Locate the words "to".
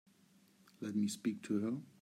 1.43-1.59